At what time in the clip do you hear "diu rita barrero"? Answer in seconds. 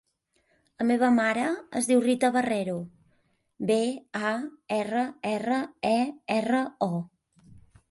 1.91-2.79